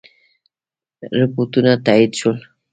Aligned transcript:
رپوټونه 1.19 1.71
تایید 1.85 2.11
شول. 2.19 2.37